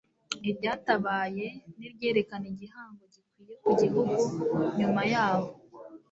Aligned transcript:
iryatabaye 0.49 1.47
n'iryerekana 1.77 2.45
igihango 2.53 3.01
gikwiye 3.13 3.53
ku 3.63 3.69
gihugu 3.81 4.17
nyuma 4.77 5.01
yaho. 5.13 5.49